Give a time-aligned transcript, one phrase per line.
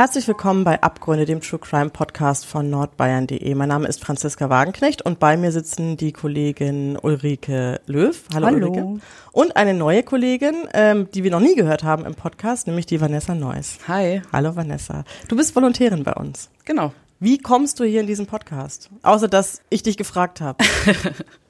[0.00, 3.54] Herzlich willkommen bei Abgründe, dem True Crime Podcast von nordbayern.de.
[3.54, 8.18] Mein Name ist Franziska Wagenknecht und bei mir sitzen die Kollegin Ulrike Löw.
[8.32, 8.68] Hallo, Hallo.
[8.68, 9.00] Ulrike.
[9.32, 12.98] Und eine neue Kollegin, ähm, die wir noch nie gehört haben im Podcast, nämlich die
[12.98, 13.76] Vanessa Neuss.
[13.88, 14.22] Hi.
[14.32, 15.04] Hallo Vanessa.
[15.28, 16.48] Du bist Volontärin bei uns.
[16.64, 16.94] Genau.
[17.18, 18.88] Wie kommst du hier in diesen Podcast?
[19.02, 20.64] Außer dass ich dich gefragt habe.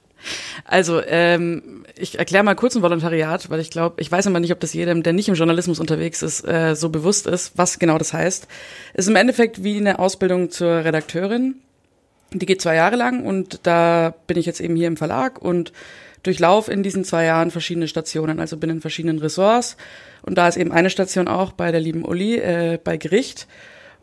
[0.65, 4.53] Also, ähm, ich erkläre mal kurz ein Volontariat, weil ich glaube, ich weiß immer nicht,
[4.53, 7.99] ob das jedem, der nicht im Journalismus unterwegs ist, äh, so bewusst ist, was genau
[7.99, 8.47] das heißt.
[8.95, 11.57] Es ist im Endeffekt wie eine Ausbildung zur Redakteurin.
[12.33, 15.73] Die geht zwei Jahre lang und da bin ich jetzt eben hier im Verlag und
[16.23, 19.77] durchlauf in diesen zwei Jahren verschiedene Stationen, also bin in verschiedenen Ressorts.
[20.23, 23.47] Und da ist eben eine Station auch bei der lieben Uli, äh, bei Gericht.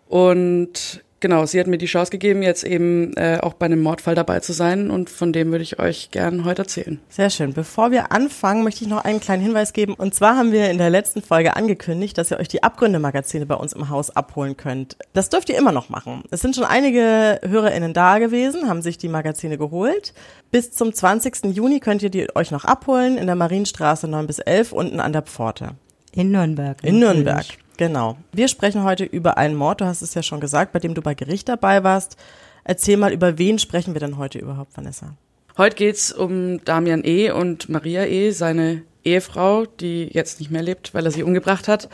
[0.08, 4.14] Und Genau, sie hat mir die Chance gegeben, jetzt eben äh, auch bei einem Mordfall
[4.14, 7.00] dabei zu sein und von dem würde ich euch gern heute erzählen.
[7.10, 7.54] Sehr schön.
[7.54, 9.96] Bevor wir anfangen, möchte ich noch einen kleinen Hinweis geben.
[9.96, 13.56] Und zwar haben wir in der letzten Folge angekündigt, dass ihr euch die Abgründe-Magazine bei
[13.56, 14.96] uns im Haus abholen könnt.
[15.14, 16.24] Das dürft ihr immer noch machen.
[16.30, 20.14] Es sind schon einige HörerInnen da gewesen, haben sich die Magazine geholt.
[20.52, 21.46] Bis zum 20.
[21.46, 25.14] Juni könnt ihr die euch noch abholen in der Marienstraße 9 bis 11 unten an
[25.14, 25.72] der Pforte.
[26.12, 26.78] In Nürnberg.
[26.84, 27.46] In Nürnberg.
[27.78, 28.18] Genau.
[28.34, 31.02] Wir sprechen heute über einen Mord, du hast es ja schon gesagt, bei dem du
[31.02, 32.18] bei Gericht dabei warst.
[32.64, 35.16] Erzähl mal, über wen sprechen wir denn heute überhaupt, Vanessa?
[35.58, 37.32] Heute geht's um Damian E.
[37.32, 41.88] und Maria E., seine Ehefrau, die jetzt nicht mehr lebt, weil er sie umgebracht hat.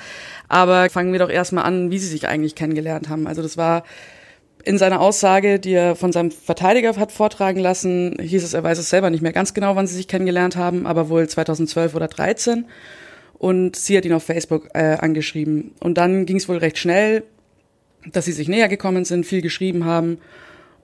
[0.47, 3.27] Aber fangen wir doch erstmal an, wie sie sich eigentlich kennengelernt haben.
[3.27, 3.83] Also das war
[4.63, 8.77] in seiner Aussage, die er von seinem Verteidiger hat vortragen lassen, hieß es, er weiß
[8.79, 12.09] es selber nicht mehr ganz genau, wann sie sich kennengelernt haben, aber wohl 2012 oder
[12.09, 12.65] 2013
[13.43, 15.71] und sie hat ihn auf Facebook äh, angeschrieben.
[15.81, 17.23] Und dann ging es wohl recht schnell,
[18.09, 20.19] dass sie sich näher gekommen sind, viel geschrieben haben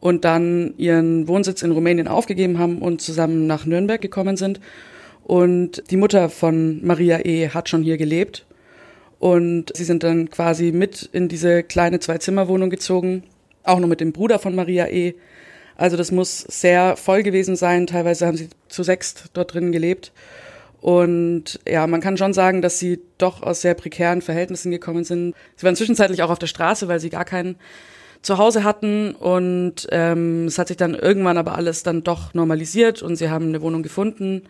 [0.02, 4.60] und dann ihren Wohnsitz in Rumänien aufgegeben haben und zusammen nach Nürnberg gekommen sind.
[5.24, 7.48] Und die Mutter von Maria E.
[7.48, 8.46] hat schon hier gelebt.
[9.20, 13.24] Und sie sind dann quasi mit in diese kleine Zwei-Zimmer-Wohnung gezogen,
[13.64, 15.16] auch noch mit dem Bruder von Maria E.
[15.78, 17.88] Also das muss sehr voll gewesen sein.
[17.88, 20.12] Teilweise haben sie zu sechst dort drin gelebt.
[20.82, 25.36] Und ja, man kann schon sagen, dass sie doch aus sehr prekären Verhältnissen gekommen sind.
[25.56, 27.58] Sie waren zwischenzeitlich auch auf der Straße, weil sie gar kein
[28.22, 29.12] Zuhause hatten.
[29.12, 33.48] Und ähm, es hat sich dann irgendwann aber alles dann doch normalisiert und sie haben
[33.48, 34.44] eine Wohnung gefunden.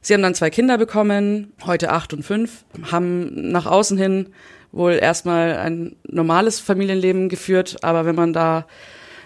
[0.00, 4.30] Sie haben dann zwei Kinder bekommen, heute acht und fünf, haben nach außen hin
[4.72, 8.66] wohl erstmal ein normales Familienleben geführt, aber wenn man da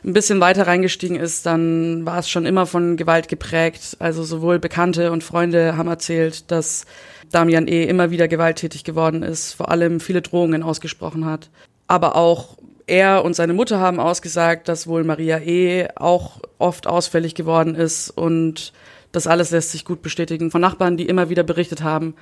[0.07, 3.97] ein bisschen weiter reingestiegen ist, dann war es schon immer von Gewalt geprägt.
[3.99, 6.87] Also sowohl Bekannte und Freunde haben erzählt, dass
[7.33, 7.85] Damian E.
[7.85, 11.51] immer wieder gewalttätig geworden ist, vor allem viele Drohungen ausgesprochen hat.
[11.89, 12.57] Aber auch
[12.87, 15.89] er und seine Mutter haben ausgesagt, dass wohl Maria E.
[15.97, 18.73] auch oft ausfällig geworden ist und
[19.11, 22.15] das alles lässt sich gut bestätigen von Nachbarn, die immer wieder berichtet haben,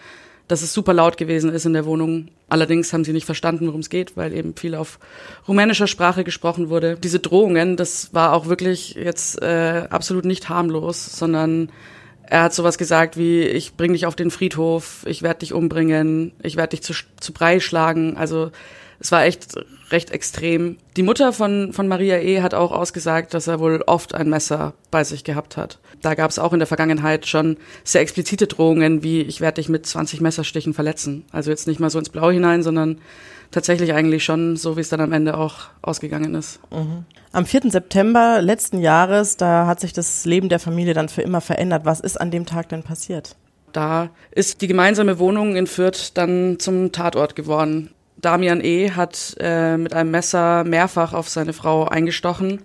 [0.49, 2.29] dass es super laut gewesen ist in der Wohnung.
[2.49, 4.99] Allerdings haben sie nicht verstanden, worum es geht, weil eben viel auf
[5.49, 6.97] rumänischer Sprache gesprochen wurde.
[6.97, 11.71] Diese Drohungen, das war auch wirklich jetzt äh, absolut nicht harmlos, sondern
[12.27, 16.33] er hat sowas gesagt wie, ich bring dich auf den Friedhof, ich werde dich umbringen,
[16.43, 18.17] ich werde dich zu, zu Brei schlagen.
[18.17, 18.51] Also
[19.01, 19.55] es war echt
[19.91, 20.79] recht extrem.
[20.97, 22.41] Die Mutter von, von Maria E.
[22.41, 25.79] hat auch ausgesagt, dass er wohl oft ein Messer bei sich gehabt hat.
[26.01, 29.69] Da gab es auch in der Vergangenheit schon sehr explizite Drohungen, wie ich werde dich
[29.69, 31.25] mit 20 Messerstichen verletzen.
[31.33, 32.99] Also jetzt nicht mal so ins Blau hinein, sondern
[33.51, 36.61] tatsächlich eigentlich schon so, wie es dann am Ende auch ausgegangen ist.
[36.71, 37.05] Mhm.
[37.33, 37.71] Am 4.
[37.71, 41.85] September letzten Jahres, da hat sich das Leben der Familie dann für immer verändert.
[41.85, 43.37] Was ist an dem Tag denn passiert?
[43.73, 47.91] Da ist die gemeinsame Wohnung in Fürth dann zum Tatort geworden.
[48.25, 48.91] Damian E.
[48.91, 52.61] hat äh, mit einem Messer mehrfach auf seine Frau eingestochen.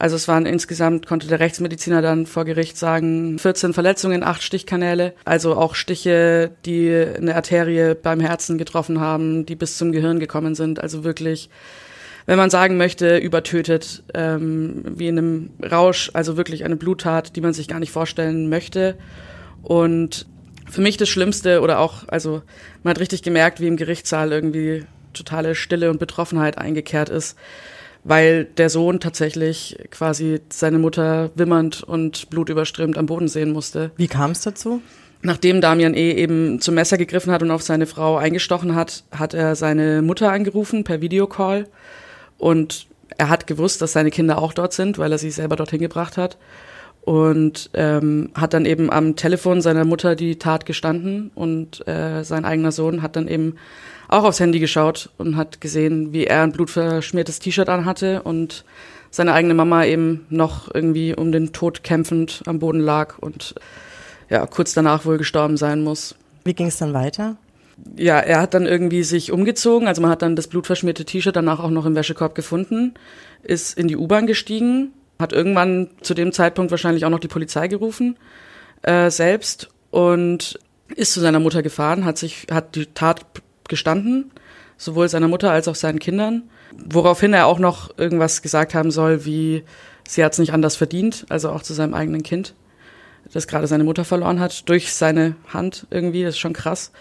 [0.00, 5.12] Also es waren insgesamt, konnte der Rechtsmediziner dann vor Gericht sagen, 14 Verletzungen, 8 Stichkanäle.
[5.26, 10.54] Also auch Stiche, die eine Arterie beim Herzen getroffen haben, die bis zum Gehirn gekommen
[10.54, 10.80] sind.
[10.80, 11.50] Also wirklich,
[12.24, 16.10] wenn man sagen möchte, übertötet, ähm, wie in einem Rausch.
[16.14, 18.96] Also wirklich eine Bluttat, die man sich gar nicht vorstellen möchte.
[19.62, 20.26] Und
[20.70, 22.40] für mich das Schlimmste oder auch, also
[22.82, 27.36] man hat richtig gemerkt, wie im Gerichtssaal irgendwie totale Stille und Betroffenheit eingekehrt ist,
[28.04, 33.90] weil der Sohn tatsächlich quasi seine Mutter wimmernd und blutüberströmt am Boden sehen musste.
[33.96, 34.82] Wie kam es dazu?
[35.22, 36.12] Nachdem Damian E.
[36.12, 40.32] eben zum Messer gegriffen hat und auf seine Frau eingestochen hat, hat er seine Mutter
[40.32, 41.66] angerufen per Videocall
[42.38, 42.86] und
[43.18, 46.16] er hat gewusst, dass seine Kinder auch dort sind, weil er sie selber dorthin gebracht
[46.16, 46.38] hat.
[47.02, 52.44] und ähm, hat dann eben am Telefon seiner Mutter die Tat gestanden und äh, sein
[52.44, 53.56] eigener Sohn hat dann eben
[54.10, 58.64] auch aufs Handy geschaut und hat gesehen, wie er ein blutverschmiertes T-Shirt anhatte und
[59.10, 63.54] seine eigene Mama eben noch irgendwie um den Tod kämpfend am Boden lag und
[64.28, 66.14] ja, kurz danach wohl gestorben sein muss.
[66.44, 67.36] Wie ging es dann weiter?
[67.96, 71.60] Ja, er hat dann irgendwie sich umgezogen, also man hat dann das blutverschmierte T-Shirt danach
[71.60, 72.94] auch noch im Wäschekorb gefunden,
[73.42, 77.68] ist in die U-Bahn gestiegen, hat irgendwann zu dem Zeitpunkt wahrscheinlich auch noch die Polizei
[77.68, 78.16] gerufen,
[78.82, 80.58] äh, selbst und
[80.94, 83.24] ist zu seiner Mutter gefahren, hat sich, hat die Tat
[83.70, 84.30] gestanden,
[84.76, 86.42] sowohl seiner Mutter als auch seinen Kindern,
[86.76, 89.64] woraufhin er auch noch irgendwas gesagt haben soll, wie
[90.06, 92.54] sie hat es nicht anders verdient, also auch zu seinem eigenen Kind,
[93.32, 96.92] das gerade seine Mutter verloren hat, durch seine Hand irgendwie, das ist schon krass.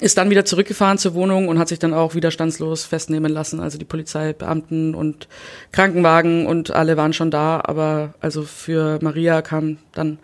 [0.00, 3.58] Ist dann wieder zurückgefahren zur Wohnung und hat sich dann auch widerstandslos festnehmen lassen.
[3.58, 5.28] Also die Polizeibeamten und
[5.72, 10.18] Krankenwagen und alle waren schon da, aber also für Maria kam dann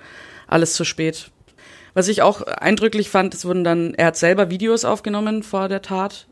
[0.47, 1.31] alles zu spät.
[1.95, 5.81] Was ich auch eindrücklich fand, es wurden dann, er hat selber Videos aufgenommen vor der
[5.81, 6.27] Tat,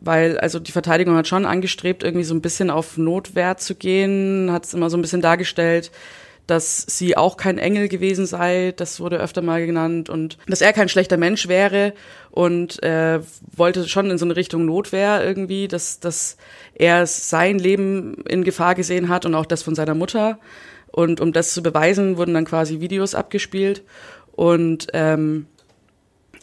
[0.00, 4.52] weil also die Verteidigung hat schon angestrebt, irgendwie so ein bisschen auf Notwehr zu gehen,
[4.52, 5.90] hat es immer so ein bisschen dargestellt,
[6.46, 10.72] dass sie auch kein Engel gewesen sei, das wurde öfter mal genannt und dass er
[10.72, 11.94] kein schlechter Mensch wäre
[12.30, 13.20] und äh,
[13.56, 16.36] wollte schon in so eine Richtung Notwehr irgendwie, dass, dass
[16.74, 20.38] er sein Leben in Gefahr gesehen hat und auch das von seiner Mutter.
[20.88, 23.82] Und um das zu beweisen, wurden dann quasi Videos abgespielt.
[24.32, 25.46] Und ähm,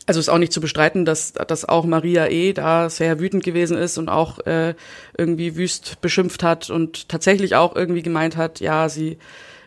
[0.06, 2.53] also ist auch nicht zu bestreiten, dass, dass auch Maria E.
[2.53, 4.74] da sehr wütend gewesen ist und auch äh,
[5.15, 9.19] irgendwie wüst beschimpft hat und tatsächlich auch irgendwie gemeint hat, ja, sie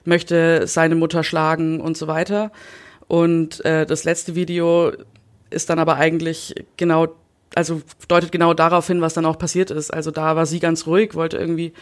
[0.05, 2.51] möchte seine Mutter schlagen und so weiter.
[3.07, 4.91] Und äh, das letzte Video
[5.51, 7.09] ist dann aber eigentlich genau,
[7.55, 9.93] also deutet genau darauf hin, was dann auch passiert ist.
[9.93, 11.73] Also da war sie ganz ruhig, wollte irgendwie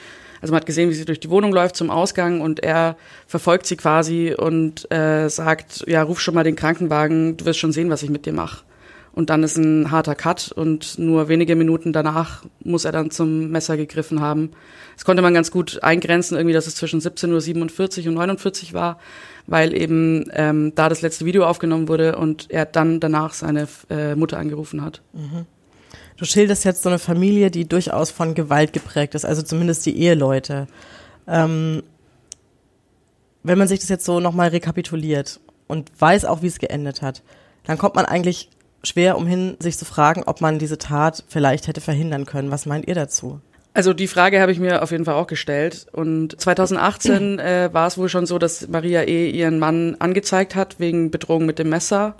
[0.40, 2.96] also man hat gesehen, wie sie durch die Wohnung läuft zum Ausgang und er
[3.26, 7.72] verfolgt sie quasi und äh, sagt, ja, ruf schon mal den Krankenwagen, du wirst schon
[7.72, 8.64] sehen, was ich mit dir mache.
[9.12, 13.50] Und dann ist ein harter Cut und nur wenige Minuten danach muss er dann zum
[13.50, 14.50] Messer gegriffen haben.
[14.94, 18.98] Das konnte man ganz gut eingrenzen, irgendwie, dass es zwischen 17.47 Uhr und 49 war,
[19.46, 24.14] weil eben ähm, da das letzte Video aufgenommen wurde und er dann danach seine äh,
[24.14, 25.02] Mutter angerufen hat.
[25.12, 25.46] Mhm.
[26.20, 29.99] Du schilderst jetzt so eine Familie, die durchaus von Gewalt geprägt ist, also zumindest die
[29.99, 30.67] Eheleute.
[31.26, 31.82] Ähm,
[33.43, 37.22] wenn man sich das jetzt so nochmal rekapituliert und weiß auch, wie es geendet hat,
[37.64, 38.50] dann kommt man eigentlich
[38.84, 42.50] schwer umhin, sich zu fragen, ob man diese Tat vielleicht hätte verhindern können.
[42.50, 43.40] Was meint ihr dazu?
[43.72, 45.87] Also die Frage habe ich mir auf jeden Fall auch gestellt.
[45.90, 49.31] Und 2018 äh, war es wohl schon so, dass Maria E.
[49.31, 52.14] ihren Mann angezeigt hat wegen Bedrohung mit dem Messer.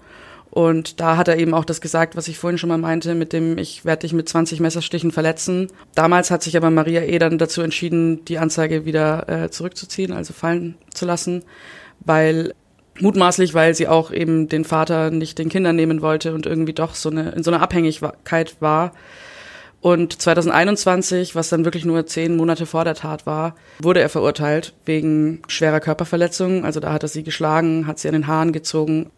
[0.51, 3.33] Und da hat er eben auch das gesagt, was ich vorhin schon mal meinte, mit
[3.33, 5.69] dem ich werde dich mit 20 Messerstichen verletzen.
[5.95, 7.19] Damals hat sich aber Maria E.
[7.19, 11.45] dann dazu entschieden, die Anzeige wieder äh, zurückzuziehen, also fallen zu lassen,
[12.01, 12.55] weil
[12.99, 16.95] mutmaßlich, weil sie auch eben den Vater nicht den Kindern nehmen wollte und irgendwie doch
[16.95, 18.93] so eine in so einer Abhängigkeit war.
[19.81, 24.75] Und 2021, was dann wirklich nur zehn Monate vor der Tat war, wurde er verurteilt
[24.85, 26.67] wegen schwerer Körperverletzung.
[26.67, 29.11] Also da hat er sie geschlagen, hat sie an den Haaren gezogen,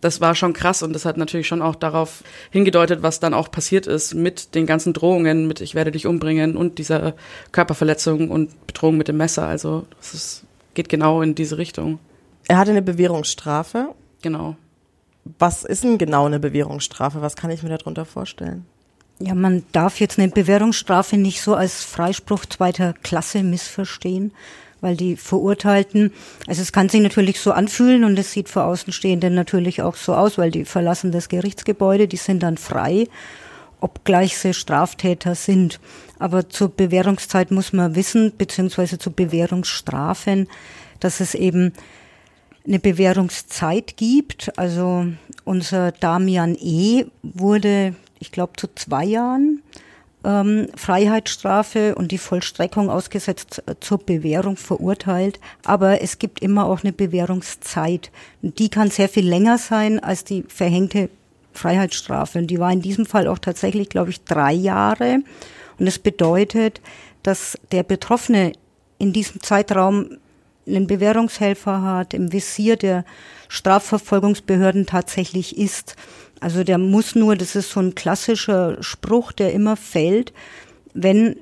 [0.00, 3.50] das war schon krass und das hat natürlich schon auch darauf hingedeutet, was dann auch
[3.50, 7.14] passiert ist mit den ganzen Drohungen, mit ich werde dich umbringen und dieser
[7.52, 9.46] Körperverletzung und Bedrohung mit dem Messer.
[9.46, 11.98] Also es ist, geht genau in diese Richtung.
[12.46, 13.94] Er hatte eine Bewährungsstrafe.
[14.22, 14.56] Genau.
[15.38, 17.20] Was ist denn genau eine Bewährungsstrafe?
[17.20, 18.64] Was kann ich mir darunter vorstellen?
[19.18, 24.32] Ja, man darf jetzt eine Bewährungsstrafe nicht so als Freispruch zweiter Klasse missverstehen
[24.80, 26.12] weil die Verurteilten,
[26.46, 30.14] also es kann sich natürlich so anfühlen und es sieht für Außenstehende natürlich auch so
[30.14, 33.06] aus, weil die verlassen das Gerichtsgebäude, die sind dann frei,
[33.80, 35.80] obgleich sie Straftäter sind.
[36.18, 40.48] Aber zur Bewährungszeit muss man wissen, beziehungsweise zu Bewährungsstrafen,
[41.00, 41.72] dass es eben
[42.66, 44.56] eine Bewährungszeit gibt.
[44.58, 45.06] Also
[45.44, 47.06] unser Damian E.
[47.22, 49.62] wurde, ich glaube, zu zwei Jahren
[50.24, 55.38] ähm, Freiheitsstrafe und die Vollstreckung ausgesetzt äh, zur Bewährung verurteilt.
[55.64, 58.10] Aber es gibt immer auch eine Bewährungszeit.
[58.42, 61.08] Die kann sehr viel länger sein als die verhängte
[61.52, 62.38] Freiheitsstrafe.
[62.38, 65.18] Und die war in diesem Fall auch tatsächlich, glaube ich, drei Jahre.
[65.78, 66.80] Und es bedeutet,
[67.22, 68.52] dass der Betroffene
[68.98, 70.18] in diesem Zeitraum
[70.68, 73.04] einen Bewährungshelfer hat, im Visier der
[73.48, 75.96] Strafverfolgungsbehörden tatsächlich ist.
[76.40, 80.32] Also der muss nur, das ist so ein klassischer Spruch, der immer fällt,
[80.94, 81.36] wenn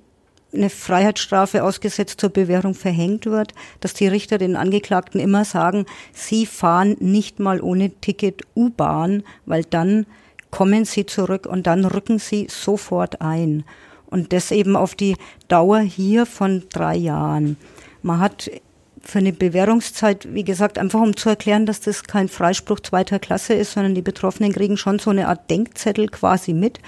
[0.54, 6.46] eine Freiheitsstrafe ausgesetzt zur Bewährung verhängt wird, dass die Richter den Angeklagten immer sagen, sie
[6.46, 10.06] fahren nicht mal ohne Ticket U-Bahn, weil dann
[10.50, 13.64] kommen sie zurück und dann rücken sie sofort ein.
[14.06, 15.16] Und das eben auf die
[15.48, 17.56] Dauer hier von drei Jahren.
[18.02, 18.50] Man hat
[19.06, 23.54] für eine Bewährungszeit, wie gesagt, einfach um zu erklären, dass das kein Freispruch zweiter Klasse
[23.54, 26.80] ist, sondern die Betroffenen kriegen schon so eine Art Denkzettel quasi mit.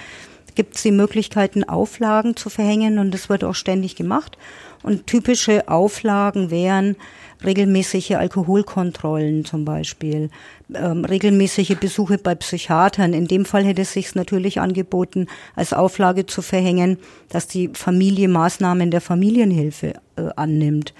[0.54, 4.36] Gibt es die Möglichkeiten, Auflagen zu verhängen und das wird auch ständig gemacht.
[4.82, 6.96] Und typische Auflagen wären
[7.44, 10.30] regelmäßige Alkoholkontrollen zum Beispiel,
[10.74, 13.12] ähm, regelmäßige Besuche bei Psychiatern.
[13.12, 16.98] In dem Fall hätte es sich natürlich angeboten, als Auflage zu verhängen,
[17.28, 20.92] dass die Familie Maßnahmen der Familienhilfe äh, annimmt.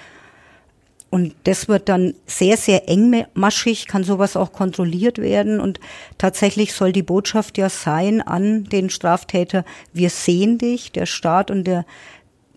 [1.11, 5.59] Und das wird dann sehr, sehr engmaschig, kann sowas auch kontrolliert werden.
[5.59, 5.81] Und
[6.19, 11.65] tatsächlich soll die Botschaft ja sein an den Straftäter, wir sehen dich, der Staat und
[11.65, 11.87] der,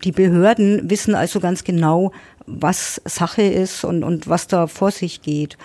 [0.04, 2.12] die Behörden wissen also ganz genau,
[2.46, 5.56] was Sache ist und, und was da vor sich geht.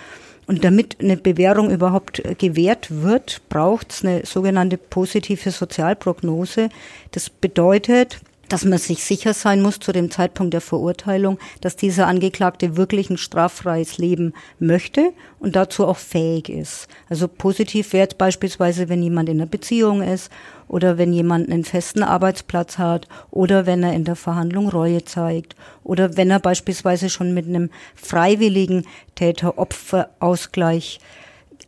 [0.46, 6.70] Und damit eine Bewährung überhaupt gewährt wird, braucht es eine sogenannte positive Sozialprognose.
[7.10, 12.06] Das bedeutet, dass man sich sicher sein muss zu dem Zeitpunkt der Verurteilung, dass dieser
[12.06, 16.88] Angeklagte wirklich ein straffreies Leben möchte und dazu auch fähig ist.
[17.08, 20.30] Also positiv wäre beispielsweise, wenn jemand in einer Beziehung ist
[20.66, 25.54] oder wenn jemand einen festen Arbeitsplatz hat oder wenn er in der Verhandlung Reue zeigt
[25.84, 31.00] oder wenn er beispielsweise schon mit einem freiwilligen Täter-Opfer-Ausgleich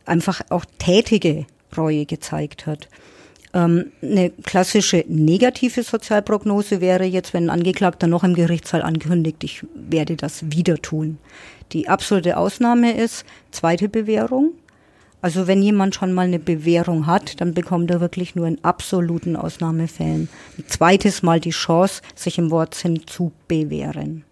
[0.05, 1.45] einfach auch tätige
[1.77, 2.89] Reue gezeigt hat.
[3.53, 9.65] Ähm, eine klassische negative Sozialprognose wäre jetzt, wenn ein Angeklagter noch im Gerichtssaal ankündigt, ich
[9.73, 11.17] werde das wieder tun.
[11.73, 14.51] Die absolute Ausnahme ist zweite Bewährung.
[15.21, 19.35] Also wenn jemand schon mal eine Bewährung hat, dann bekommt er wirklich nur in absoluten
[19.35, 24.23] Ausnahmefällen ein zweites Mal die Chance, sich im Wortsinn zu bewähren.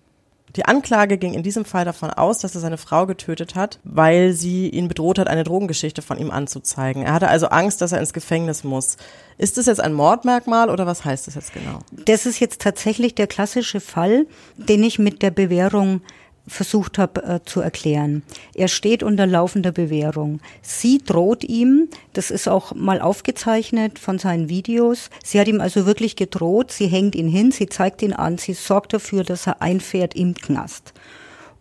[0.56, 4.34] Die Anklage ging in diesem Fall davon aus, dass er seine Frau getötet hat, weil
[4.34, 7.04] sie ihn bedroht hat, eine Drogengeschichte von ihm anzuzeigen.
[7.04, 8.98] Er hatte also Angst, dass er ins Gefängnis muss.
[9.38, 11.80] Ist das jetzt ein Mordmerkmal oder was heißt das jetzt genau?
[11.92, 14.26] Das ist jetzt tatsächlich der klassische Fall,
[14.58, 16.02] den ich mit der Bewährung
[16.50, 18.24] versucht habe äh, zu erklären.
[18.54, 20.40] Er steht unter laufender Bewährung.
[20.62, 25.10] Sie droht ihm, das ist auch mal aufgezeichnet von seinen Videos.
[25.24, 28.54] Sie hat ihm also wirklich gedroht, sie hängt ihn hin, sie zeigt ihn an, sie
[28.54, 30.94] sorgt dafür, dass er einfährt im Knast.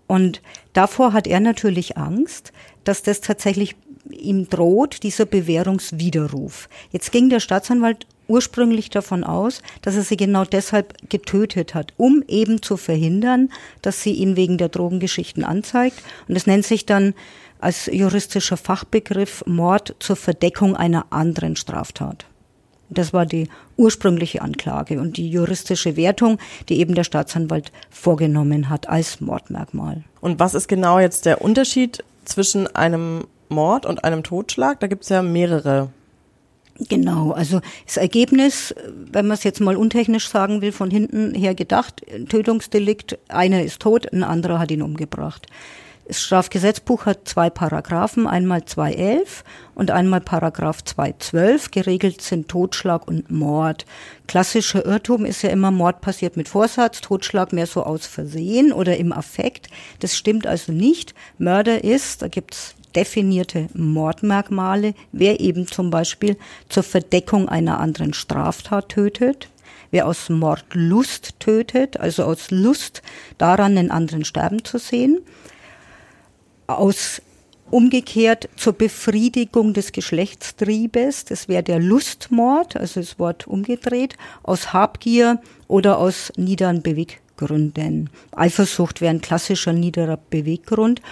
[0.07, 0.43] Und
[0.73, 2.53] davor hat er natürlich Angst,
[2.85, 3.77] dass das tatsächlich
[4.11, 6.69] ihm droht, dieser Bewährungswiderruf.
[6.91, 12.23] Jetzt ging der Staatsanwalt ursprünglich davon aus, dass er sie genau deshalb getötet hat, um
[12.29, 13.51] eben zu verhindern,
[13.83, 16.03] dass sie ihn wegen der Drogengeschichten anzeigt.
[16.29, 17.15] Und es nennt sich dann
[17.59, 22.27] als juristischer Fachbegriff Mord zur Verdeckung einer anderen Straftat.
[22.91, 28.89] Das war die ursprüngliche Anklage und die juristische Wertung, die eben der Staatsanwalt vorgenommen hat
[28.89, 30.05] als Mordmerkmal.
[30.21, 34.81] Und was ist genau jetzt der Unterschied zwischen einem Mord und einem Totschlag?
[34.81, 35.91] Da gibt es ja mehrere
[36.81, 41.55] Genau, also das Ergebnis, wenn man es jetzt mal untechnisch sagen will, von hinten her
[41.57, 45.49] gedacht, Tötungsdelikt, einer ist tot, ein anderer hat ihn umgebracht.
[46.09, 49.45] Das Strafgesetzbuch hat zwei Paragraphen, einmal 211
[49.75, 51.71] und einmal Paragraph 212.
[51.71, 53.85] Geregelt sind Totschlag und Mord.
[54.27, 58.97] Klassischer Irrtum ist ja immer Mord passiert mit Vorsatz, Totschlag mehr so aus Versehen oder
[58.97, 59.69] im Affekt.
[60.01, 61.15] Das stimmt also nicht.
[61.37, 66.37] Mörder ist, da gibt's definierte Mordmerkmale, wer eben zum Beispiel
[66.69, 69.49] zur Verdeckung einer anderen Straftat tötet,
[69.91, 73.03] wer aus Mordlust tötet, also aus Lust
[73.39, 75.21] daran, den anderen sterben zu sehen,
[76.67, 77.23] aus
[77.71, 85.43] Umgekehrt zur Befriedigung des Geschlechtstriebes, das wäre der Lustmord, also das Wort umgedreht, aus Habgier
[85.67, 88.09] oder aus niederen Beweggründen.
[88.35, 91.03] Eifersucht wäre ein klassischer niederer Beweggrund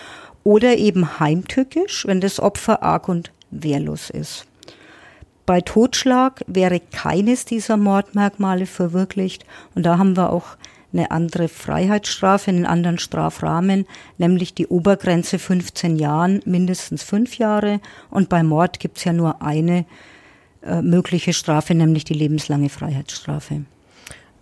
[0.47, 4.47] oder eben heimtückisch, wenn das Opfer arg und wehrlos ist.
[5.45, 10.57] Bei Totschlag wäre keines dieser Mordmerkmale verwirklicht und da haben wir auch
[10.93, 13.87] eine andere Freiheitsstrafe, einen anderen Strafrahmen,
[14.19, 17.81] nämlich die Obergrenze 15 Jahren, mindestens fünf Jahre.
[18.09, 19.85] Und bei Mord gibt's ja nur eine
[20.63, 23.63] äh, mögliche Strafe, nämlich die lebenslange Freiheitsstrafe.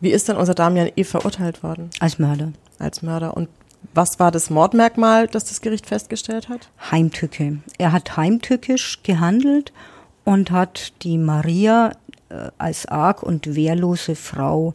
[0.00, 1.02] Wie ist denn unser Damian E.
[1.04, 1.88] verurteilt worden?
[1.98, 2.52] Als Mörder.
[2.78, 3.34] Als Mörder.
[3.34, 3.48] Und
[3.94, 6.70] was war das Mordmerkmal, das das Gericht festgestellt hat?
[6.90, 7.58] Heimtücke.
[7.78, 9.72] Er hat heimtückisch gehandelt
[10.24, 11.92] und hat die Maria
[12.28, 14.74] äh, als arg und wehrlose Frau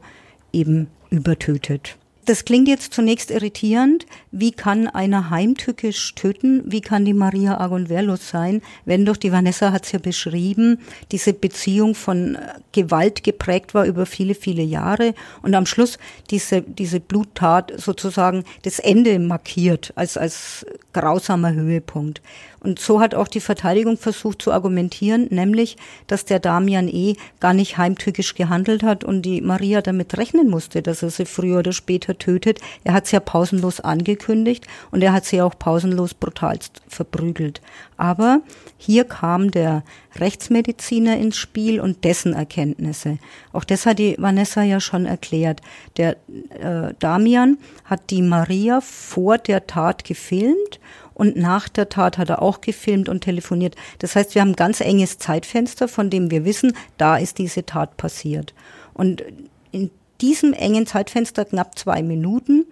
[0.53, 1.97] eben übertötet.
[2.29, 4.05] Das klingt jetzt zunächst irritierend.
[4.29, 6.61] Wie kann einer heimtückisch töten?
[6.63, 8.61] Wie kann die Maria arg und wehrlos sein?
[8.85, 10.77] Wenn doch, die Vanessa hat es ja beschrieben,
[11.11, 12.39] diese Beziehung von äh,
[12.71, 15.97] Gewalt geprägt war über viele, viele Jahre und am Schluss
[16.29, 22.21] diese, diese Bluttat sozusagen das Ende markiert als, als grausamer Höhepunkt.
[22.61, 27.15] Und so hat auch die Verteidigung versucht zu argumentieren, nämlich, dass der Damian E.
[27.39, 31.59] gar nicht heimtückisch gehandelt hat und die Maria damit rechnen musste, dass er sie früher
[31.59, 32.59] oder später tötet.
[32.83, 37.61] Er hat sie ja pausenlos angekündigt und er hat sie auch pausenlos brutalst verprügelt.
[37.97, 38.41] Aber
[38.77, 39.83] hier kam der
[40.15, 43.19] Rechtsmediziner ins Spiel und dessen Erkenntnisse.
[43.53, 45.61] Auch das hat die Vanessa ja schon erklärt.
[45.97, 46.17] Der
[46.59, 50.79] äh, Damian hat die Maria vor der Tat gefilmt
[51.19, 53.75] und nach der Tat hat er auch gefilmt und telefoniert.
[53.99, 57.65] Das heißt, wir haben ein ganz enges Zeitfenster, von dem wir wissen, da ist diese
[57.65, 58.53] Tat passiert.
[58.93, 59.25] Und
[59.73, 62.65] in diesem engen Zeitfenster, knapp zwei Minuten,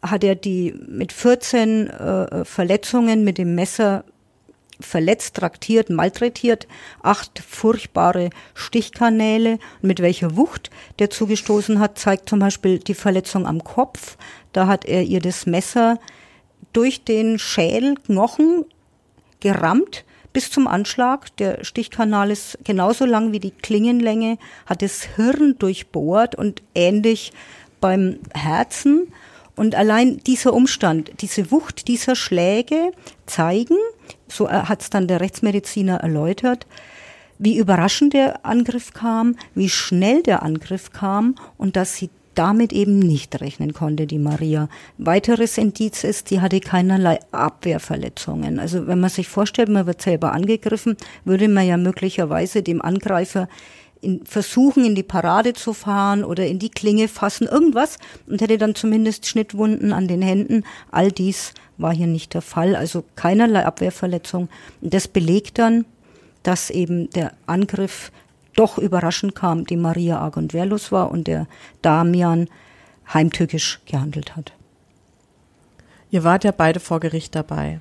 [0.00, 4.04] hat er die mit 14 äh, Verletzungen mit dem Messer
[4.80, 6.66] verletzt, traktiert, malträtiert,
[7.02, 9.58] acht furchtbare Stichkanäle.
[9.82, 14.16] Mit welcher Wucht der zugestoßen hat, zeigt zum Beispiel die Verletzung am Kopf.
[14.54, 15.98] Da hat er ihr das Messer
[16.72, 18.64] durch den Schädelknochen
[19.40, 21.34] gerammt bis zum Anschlag.
[21.36, 27.32] Der Stichkanal ist genauso lang wie die Klingenlänge, hat das Hirn durchbohrt und ähnlich
[27.80, 29.12] beim Herzen.
[29.56, 32.92] Und allein dieser Umstand, diese Wucht dieser Schläge
[33.26, 33.76] zeigen,
[34.28, 36.66] so hat es dann der Rechtsmediziner erläutert,
[37.38, 42.98] wie überraschend der Angriff kam, wie schnell der Angriff kam und dass sie damit eben
[42.98, 44.68] nicht rechnen konnte, die Maria.
[44.98, 48.58] Weiteres Indiz ist, die hatte keinerlei Abwehrverletzungen.
[48.58, 53.48] Also wenn man sich vorstellt, man wird selber angegriffen, würde man ja möglicherweise dem Angreifer
[54.00, 58.58] in, versuchen, in die Parade zu fahren oder in die Klinge fassen, irgendwas und hätte
[58.58, 60.64] dann zumindest Schnittwunden an den Händen.
[60.90, 64.48] All dies war hier nicht der Fall, also keinerlei Abwehrverletzung.
[64.80, 65.84] Und das belegt dann,
[66.42, 68.10] dass eben der Angriff
[68.54, 71.46] doch überraschend kam, die Maria arg und wehrlos war und der
[71.82, 72.48] Damian
[73.12, 74.52] heimtückisch gehandelt hat.
[76.10, 77.80] Ihr wart ja beide vor Gericht dabei.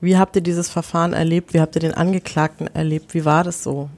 [0.00, 1.54] Wie habt ihr dieses Verfahren erlebt?
[1.54, 3.14] Wie habt ihr den Angeklagten erlebt?
[3.14, 3.88] Wie war das so?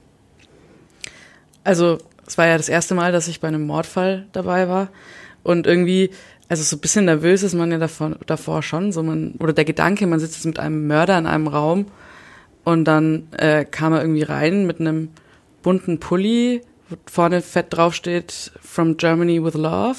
[1.65, 4.89] Also, es war ja das erste Mal, dass ich bei einem Mordfall dabei war.
[5.43, 6.11] Und irgendwie,
[6.49, 8.93] also so ein bisschen nervös ist man ja davor, davor schon.
[8.93, 11.87] So man, oder der Gedanke, man sitzt jetzt mit einem Mörder in einem Raum
[12.65, 15.11] und dann äh, kam er irgendwie rein mit einem
[15.65, 19.97] bunten Pulli, wo vorne fett draufsteht From Germany with Love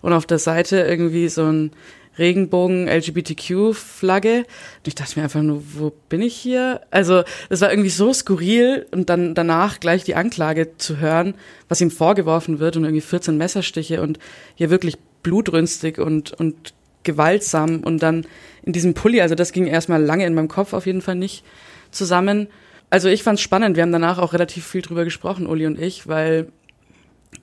[0.00, 1.72] und auf der Seite irgendwie so ein
[2.18, 4.38] Regenbogen LGBTQ-Flagge.
[4.38, 6.82] Und ich dachte mir einfach nur, wo bin ich hier?
[6.90, 11.34] Also es war irgendwie so skurril und dann danach gleich die Anklage zu hören,
[11.68, 14.18] was ihm vorgeworfen wird und irgendwie 14 Messerstiche und
[14.54, 18.26] hier wirklich blutrünstig und, und gewaltsam und dann
[18.62, 21.44] in diesem Pulli, also das ging erstmal lange in meinem Kopf auf jeden Fall nicht
[21.90, 22.48] zusammen.
[22.90, 23.76] Also ich fand es spannend.
[23.76, 26.48] Wir haben danach auch relativ viel drüber gesprochen, Uli und ich, weil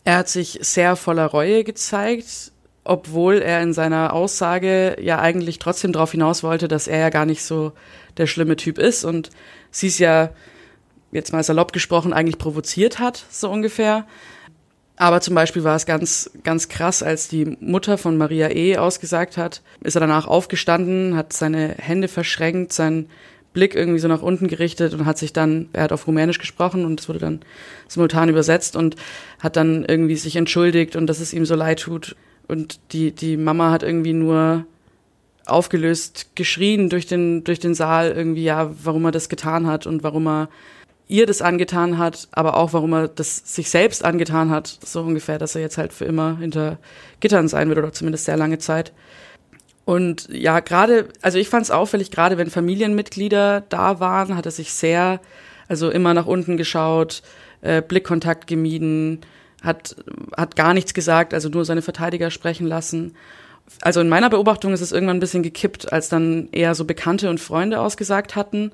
[0.04, 2.52] er hat sich sehr voller Reue gezeigt,
[2.84, 7.26] obwohl er in seiner Aussage ja eigentlich trotzdem darauf hinaus wollte, dass er ja gar
[7.26, 7.72] nicht so
[8.18, 9.30] der schlimme Typ ist und
[9.72, 10.32] sie es ja
[11.12, 14.06] jetzt mal salopp gesprochen eigentlich provoziert hat, so ungefähr.
[14.98, 18.78] Aber zum Beispiel war es ganz, ganz krass, als die Mutter von Maria E.
[18.78, 23.08] ausgesagt hat, ist er danach aufgestanden, hat seine Hände verschränkt, sein
[23.58, 26.86] Blick irgendwie so nach unten gerichtet und hat sich dann, er hat auf Rumänisch gesprochen
[26.86, 27.40] und es wurde dann
[27.88, 28.96] simultan übersetzt und
[29.40, 32.16] hat dann irgendwie sich entschuldigt und dass es ihm so leid tut.
[32.48, 34.68] Und die, die Mama hat irgendwie nur
[35.48, 40.04] aufgelöst geschrien durch den, durch den Saal irgendwie, ja, warum er das getan hat und
[40.04, 40.50] warum er
[41.08, 45.40] ihr das angetan hat, aber auch warum er das sich selbst angetan hat, so ungefähr,
[45.40, 46.78] dass er jetzt halt für immer hinter
[47.22, 48.94] Gittern sein wird oder zumindest sehr lange Zeit.
[49.88, 54.52] Und ja, gerade, also ich fand es auffällig, gerade wenn Familienmitglieder da waren, hat er
[54.52, 55.22] sich sehr,
[55.70, 57.22] also immer nach unten geschaut,
[57.62, 59.22] äh, Blickkontakt gemieden,
[59.64, 59.96] hat,
[60.36, 63.16] hat gar nichts gesagt, also nur seine Verteidiger sprechen lassen.
[63.80, 67.30] Also in meiner Beobachtung ist es irgendwann ein bisschen gekippt, als dann eher so Bekannte
[67.30, 68.74] und Freunde ausgesagt hatten,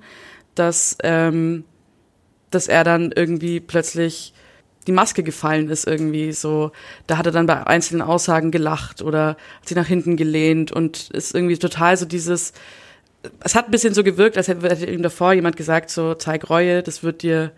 [0.56, 1.64] dass, ähm,
[2.50, 4.34] dass er dann irgendwie plötzlich
[4.88, 6.72] die Maske gefallen ist irgendwie so.
[7.08, 11.10] Da hat er dann bei einzelnen Aussagen gelacht oder hat sich nach hinten gelehnt und
[11.12, 12.54] ist irgendwie total so dieses,
[13.42, 16.84] es hat ein bisschen so gewirkt, als hätte ihm davor jemand gesagt, so zeig Reue,
[16.84, 17.52] das wird dir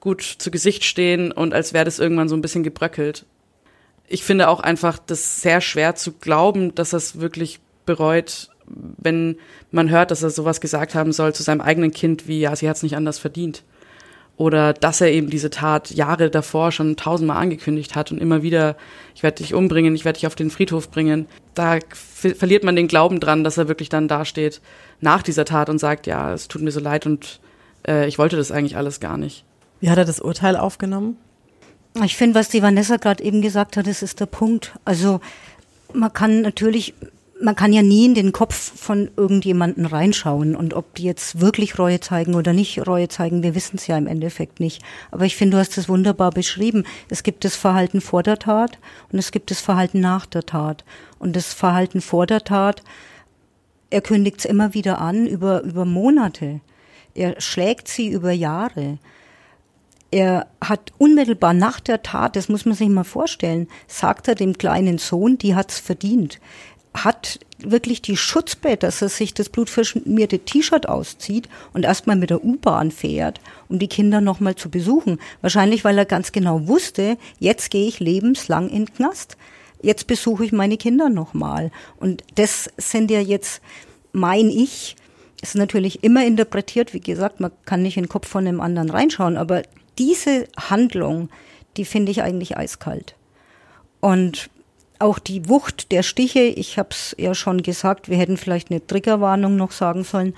[0.00, 3.24] gut zu Gesicht stehen und als wäre das irgendwann so ein bisschen gebröckelt.
[4.08, 9.36] Ich finde auch einfach das sehr schwer zu glauben, dass er es wirklich bereut, wenn
[9.70, 12.68] man hört, dass er sowas gesagt haben soll zu seinem eigenen Kind wie, ja, sie
[12.68, 13.62] hat es nicht anders verdient
[14.36, 18.76] oder dass er eben diese Tat Jahre davor schon tausendmal angekündigt hat und immer wieder,
[19.14, 21.26] ich werde dich umbringen, ich werde dich auf den Friedhof bringen.
[21.54, 24.60] Da verliert man den Glauben dran, dass er wirklich dann dasteht
[25.00, 27.40] nach dieser Tat und sagt, ja, es tut mir so leid und
[27.86, 29.44] äh, ich wollte das eigentlich alles gar nicht.
[29.80, 31.16] Wie hat er das Urteil aufgenommen?
[32.04, 34.72] Ich finde, was die Vanessa gerade eben gesagt hat, das ist der Punkt.
[34.84, 35.20] Also
[35.92, 36.94] man kann natürlich
[37.42, 41.78] man kann ja nie in den Kopf von irgendjemanden reinschauen und ob die jetzt wirklich
[41.78, 44.82] Reue zeigen oder nicht Reue zeigen, wir wissen es ja im Endeffekt nicht.
[45.10, 46.84] Aber ich finde, du hast es wunderbar beschrieben.
[47.08, 48.78] Es gibt das Verhalten vor der Tat
[49.10, 50.84] und es gibt das Verhalten nach der Tat.
[51.18, 52.82] Und das Verhalten vor der Tat,
[53.90, 56.60] er kündigt es immer wieder an über, über Monate.
[57.14, 58.98] Er schlägt sie über Jahre.
[60.10, 64.58] Er hat unmittelbar nach der Tat, das muss man sich mal vorstellen, sagt er dem
[64.58, 66.38] kleinen Sohn, die hat's verdient
[66.94, 72.44] hat wirklich die Schutzbett, dass er sich das blutverschmierte T-Shirt auszieht und erstmal mit der
[72.44, 75.18] U-Bahn fährt, um die Kinder nochmal zu besuchen.
[75.40, 79.36] Wahrscheinlich, weil er ganz genau wusste, jetzt gehe ich lebenslang in den Knast.
[79.80, 81.70] Jetzt besuche ich meine Kinder nochmal.
[81.98, 83.60] Und das sind ja jetzt,
[84.12, 84.96] mein ich,
[85.40, 86.94] ist natürlich immer interpretiert.
[86.94, 89.62] Wie gesagt, man kann nicht in den Kopf von einem anderen reinschauen, aber
[89.98, 91.30] diese Handlung,
[91.76, 93.16] die finde ich eigentlich eiskalt.
[94.00, 94.50] Und
[95.02, 98.86] auch die Wucht der Stiche, ich habe es ja schon gesagt, wir hätten vielleicht eine
[98.86, 100.34] Triggerwarnung noch sagen sollen.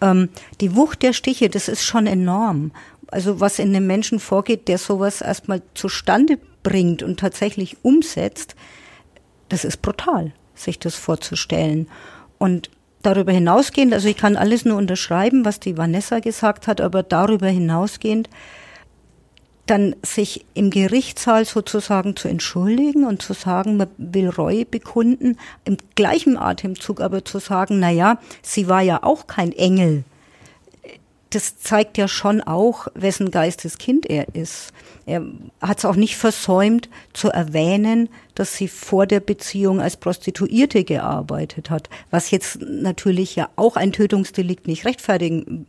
[0.00, 2.72] Ähm, die Wucht der Stiche, das ist schon enorm.
[3.08, 8.56] Also was in einem Menschen vorgeht, der sowas erstmal zustande bringt und tatsächlich umsetzt,
[9.48, 11.88] das ist brutal, sich das vorzustellen.
[12.38, 12.70] Und
[13.02, 17.46] darüber hinausgehend, also ich kann alles nur unterschreiben, was die Vanessa gesagt hat, aber darüber
[17.46, 18.28] hinausgehend,
[19.66, 25.76] dann sich im Gerichtssaal sozusagen zu entschuldigen und zu sagen, man will Reue bekunden, im
[25.94, 30.04] gleichen Atemzug aber zu sagen, na ja, sie war ja auch kein Engel.
[31.30, 34.72] Das zeigt ja schon auch, wessen Geisteskind er ist.
[35.06, 35.24] Er
[35.60, 41.70] hat es auch nicht versäumt zu erwähnen, dass sie vor der Beziehung als Prostituierte gearbeitet
[41.70, 45.66] hat, was jetzt natürlich ja auch ein Tötungsdelikt nicht rechtfertigen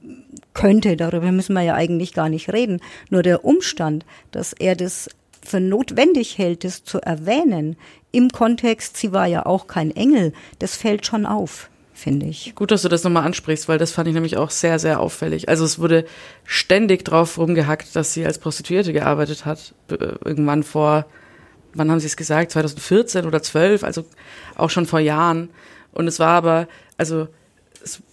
[0.54, 2.80] könnte, darüber müssen wir ja eigentlich gar nicht reden.
[3.10, 5.10] Nur der Umstand, dass er das
[5.44, 7.78] für notwendig hält, das zu erwähnen,
[8.12, 12.54] im Kontext, sie war ja auch kein Engel, das fällt schon auf finde ich.
[12.54, 15.50] Gut, dass du das nochmal ansprichst, weil das fand ich nämlich auch sehr, sehr auffällig.
[15.50, 16.06] Also es wurde
[16.46, 19.74] ständig drauf rumgehackt, dass sie als Prostituierte gearbeitet hat.
[19.90, 21.08] Irgendwann vor,
[21.74, 22.52] wann haben sie es gesagt?
[22.52, 24.06] 2014 oder 12, also
[24.56, 25.50] auch schon vor Jahren.
[25.92, 27.28] Und es war aber, also
[27.84, 28.04] es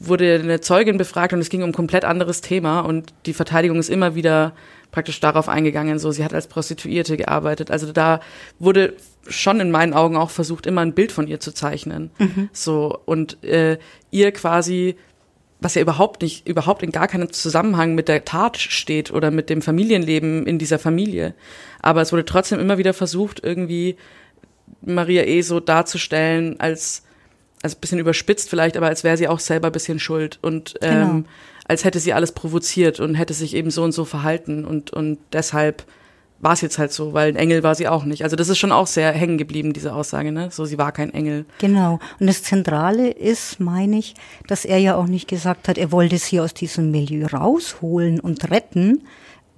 [0.00, 3.78] wurde eine Zeugin befragt und es ging um ein komplett anderes Thema und die Verteidigung
[3.78, 4.52] ist immer wieder
[4.90, 7.70] praktisch darauf eingegangen, so sie hat als Prostituierte gearbeitet.
[7.70, 8.20] Also da
[8.58, 8.94] wurde
[9.28, 12.10] schon in meinen Augen auch versucht, immer ein Bild von ihr zu zeichnen.
[12.18, 12.48] Mhm.
[12.52, 13.78] So und äh,
[14.10, 14.96] ihr quasi
[15.62, 19.48] was ja überhaupt nicht, überhaupt in gar keinem Zusammenhang mit der Tat steht oder mit
[19.48, 21.34] dem Familienleben in dieser Familie.
[21.80, 23.96] Aber es wurde trotzdem immer wieder versucht, irgendwie
[24.80, 25.42] Maria E.
[25.42, 27.04] so darzustellen als
[27.62, 31.24] also bisschen überspitzt vielleicht, aber als wäre sie auch selber bisschen schuld und ähm, genau.
[31.68, 35.18] als hätte sie alles provoziert und hätte sich eben so und so verhalten und, und
[35.32, 35.84] deshalb
[36.42, 38.24] war es jetzt halt so, weil ein Engel war sie auch nicht.
[38.24, 40.48] Also das ist schon auch sehr hängen geblieben, diese Aussage, ne?
[40.50, 41.46] So, sie war kein Engel.
[41.58, 42.00] Genau.
[42.18, 44.14] Und das Zentrale ist, meine ich,
[44.48, 48.50] dass er ja auch nicht gesagt hat, er wollte sie aus diesem Milieu rausholen und
[48.50, 49.06] retten,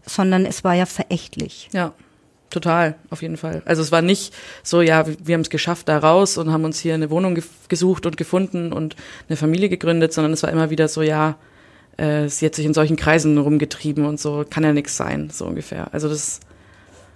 [0.06, 1.70] sondern es war ja verächtlich.
[1.72, 1.94] Ja.
[2.50, 3.62] Total, auf jeden Fall.
[3.64, 6.78] Also es war nicht so, ja, wir haben es geschafft da raus und haben uns
[6.78, 8.94] hier eine Wohnung ge gesucht und gefunden und
[9.28, 11.36] eine Familie gegründet, sondern es war immer wieder so, ja,
[11.96, 15.46] äh, sie hat sich in solchen Kreisen rumgetrieben und so, kann ja nichts sein, so
[15.46, 15.92] ungefähr.
[15.92, 16.40] Also das ist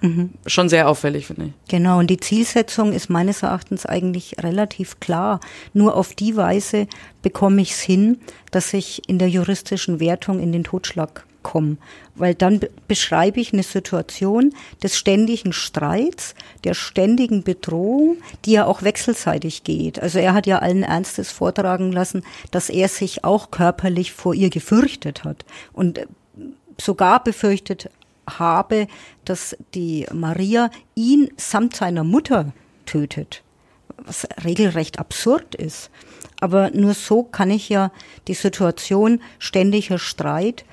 [0.01, 0.31] mhm.
[0.47, 1.53] schon sehr auffällig, finde ich.
[1.69, 5.41] Genau, und die Zielsetzung ist meines Erachtens eigentlich relativ klar.
[5.73, 6.87] Nur auf die Weise
[7.23, 8.19] bekomme ich es hin,
[8.51, 11.79] dass ich in der juristischen Wertung in den Totschlag kommen,
[12.15, 16.35] weil dann beschreibe ich eine Situation des ständigen Streits,
[16.65, 20.01] der ständigen Bedrohung, die ja auch wechselseitig geht.
[20.03, 24.51] Also er hat ja allen Ernstes vortragen lassen, dass er sich auch körperlich vor ihr
[24.51, 26.07] gefürchtet hat und
[26.81, 27.91] sogar befürchtet
[28.39, 28.87] habe,
[29.25, 32.53] dass die Maria ihn samt seiner Mutter
[32.87, 33.43] tötet,
[33.97, 35.91] was regelrecht absurd ist.
[36.41, 37.91] Aber nur so kann ich ja
[38.27, 40.65] die Situation ständiger Streit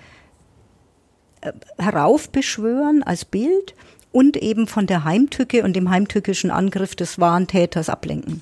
[1.77, 3.75] heraufbeschwören als Bild
[4.11, 8.41] und eben von der Heimtücke und dem heimtückischen Angriff des wahren Täters ablenken.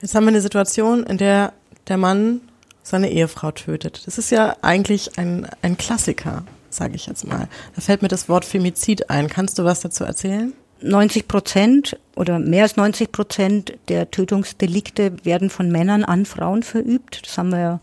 [0.00, 1.52] Jetzt haben wir eine Situation, in der
[1.88, 2.40] der Mann
[2.82, 4.06] seine Ehefrau tötet.
[4.06, 6.44] Das ist ja eigentlich ein, ein Klassiker,
[6.78, 7.48] sage ich jetzt mal.
[7.74, 9.28] Da fällt mir das Wort Femizid ein.
[9.28, 10.52] Kannst du was dazu erzählen?
[10.80, 17.26] 90 Prozent oder mehr als 90 Prozent der Tötungsdelikte werden von Männern an Frauen verübt.
[17.26, 17.80] Das haben wir ja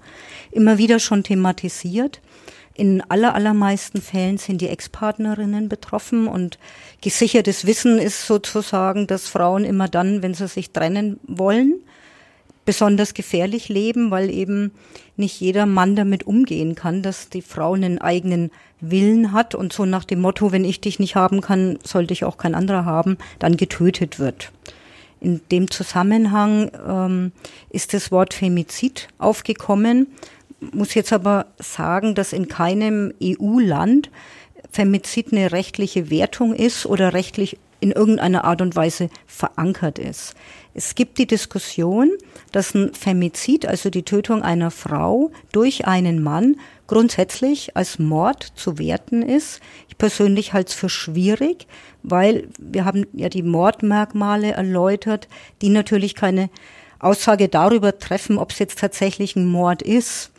[0.51, 2.21] immer wieder schon thematisiert.
[2.73, 6.57] In aller, allermeisten Fällen sind die Ex-Partnerinnen betroffen und
[7.01, 11.81] gesichertes Wissen ist sozusagen, dass Frauen immer dann, wenn sie sich trennen wollen,
[12.65, 14.71] besonders gefährlich leben, weil eben
[15.15, 18.51] nicht jeder Mann damit umgehen kann, dass die Frau einen eigenen
[18.81, 22.25] Willen hat und so nach dem Motto, wenn ich dich nicht haben kann, sollte ich
[22.25, 24.51] auch kein anderer haben, dann getötet wird.
[25.21, 27.31] In dem Zusammenhang ähm,
[27.69, 30.07] ist das Wort Femizid aufgekommen.
[30.59, 34.09] Muss jetzt aber sagen, dass in keinem EU-Land
[34.71, 40.35] Femizid eine rechtliche Wertung ist oder rechtlich in irgendeiner Art und Weise verankert ist.
[40.77, 42.11] Es gibt die Diskussion,
[42.51, 48.77] dass ein Femizid, also die Tötung einer Frau durch einen Mann, grundsätzlich als Mord zu
[48.77, 49.61] werten ist.
[49.87, 51.67] Ich persönlich halte es für schwierig,
[52.03, 55.29] weil wir haben ja die Mordmerkmale erläutert,
[55.61, 56.49] die natürlich keine
[56.99, 60.31] Aussage darüber treffen, ob es jetzt tatsächlich ein Mord ist.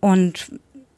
[0.00, 0.50] Und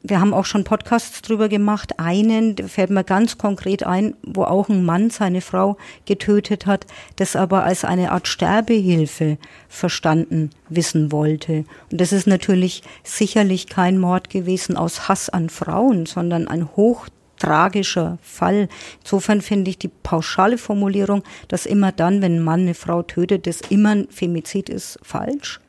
[0.09, 1.99] wir haben auch schon Podcasts drüber gemacht.
[1.99, 7.35] Einen, fällt mir ganz konkret ein, wo auch ein Mann seine Frau getötet hat, das
[7.35, 9.38] aber als eine Art Sterbehilfe
[9.69, 11.64] verstanden wissen wollte.
[11.90, 18.19] Und das ist natürlich sicherlich kein Mord gewesen aus Hass an Frauen, sondern ein hochtragischer
[18.23, 18.69] Fall.
[19.03, 23.47] Insofern finde ich die pauschale Formulierung, dass immer dann, wenn ein Mann eine Frau tötet,
[23.49, 25.61] das immer ein Femizid ist, falsch.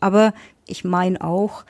[0.00, 0.32] Aber
[0.66, 1.64] ich meine auch,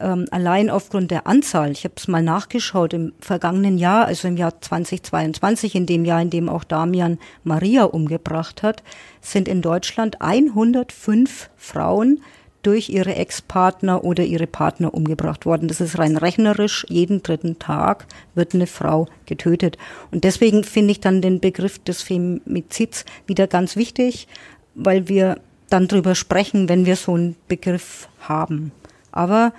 [0.00, 4.36] ähm, allein aufgrund der Anzahl, ich habe es mal nachgeschaut, im vergangenen Jahr, also im
[4.36, 8.82] Jahr 2022, in dem Jahr, in dem auch Damian Maria umgebracht hat,
[9.20, 12.20] sind in Deutschland 105 Frauen
[12.62, 15.68] durch ihre Ex-Partner oder ihre Partner umgebracht worden.
[15.68, 16.84] Das ist rein rechnerisch.
[16.88, 19.78] Jeden dritten Tag wird eine Frau getötet.
[20.10, 24.28] Und deswegen finde ich dann den Begriff des Femizids wieder ganz wichtig,
[24.74, 28.72] weil wir dann drüber sprechen, wenn wir so einen Begriff haben.
[29.12, 29.52] Aber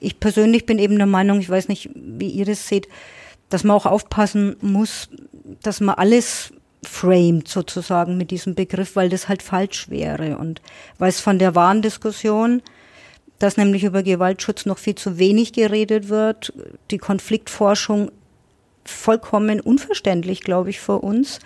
[0.00, 2.88] ich persönlich bin eben der Meinung, ich weiß nicht, wie ihr das seht,
[3.48, 5.08] dass man auch aufpassen muss,
[5.62, 6.52] dass man alles
[6.84, 10.38] framed sozusagen mit diesem Begriff, weil das halt falsch wäre.
[10.38, 10.60] Und
[10.98, 12.62] weil es von der wahren Diskussion,
[13.38, 16.52] dass nämlich über Gewaltschutz noch viel zu wenig geredet wird,
[16.90, 18.10] die Konfliktforschung
[18.84, 21.40] vollkommen unverständlich, glaube ich, für uns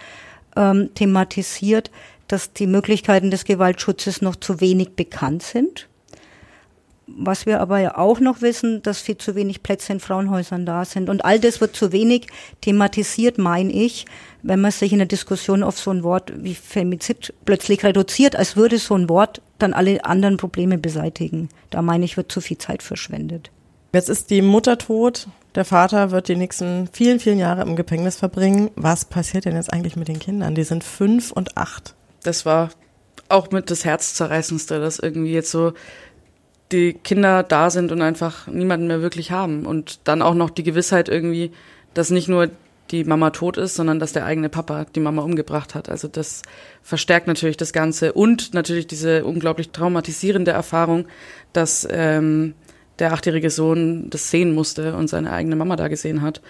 [0.57, 1.91] ähm, thematisiert,
[2.29, 5.89] dass die Möglichkeiten des Gewaltschutzes noch zu wenig bekannt sind
[7.07, 10.85] was wir aber ja auch noch wissen, dass viel zu wenig Plätze in Frauenhäusern da
[10.85, 11.11] sind.
[11.11, 12.29] Und all das wird zu wenig
[12.61, 14.07] thematisiert, meine ich,
[14.43, 18.57] wenn man sich in der Diskussion auf so ein Wort wie Femizid plötzlich reduziert, als
[18.57, 21.49] würde so ein Wort dann alle anderen Probleme beseitigen.
[21.71, 23.51] Da meine ich, wird zu viel Zeit verschwendet.
[23.93, 28.17] Jetzt ist die Mutter tot, der Vater wird die nächsten vielen, vielen Jahre im Gefängnis
[28.17, 28.71] verbringen.
[28.75, 30.55] Was passiert denn jetzt eigentlich mit den Kindern?
[30.55, 31.95] Die sind fünf und acht.
[32.23, 32.71] Das war
[33.29, 35.73] auch mit das Herzzerreißendste, dass irgendwie jetzt so
[36.73, 39.67] die Kinder da sind und einfach niemanden mehr wirklich haben.
[39.67, 41.53] Und dann auch noch die Gewissheit irgendwie,
[41.95, 42.51] dass nicht nur
[42.91, 45.89] die Mama tot ist, sondern dass der eigene Papa die Mama umgebracht hat.
[45.89, 46.43] Also das
[46.83, 51.07] verstärkt natürlich das Ganze und natürlich diese unglaublich traumatisierende Erfahrung,
[51.53, 52.55] dass ähm,
[52.99, 56.43] der achtjährige Sohn das sehen musste und seine eigene Mama da gesehen hat.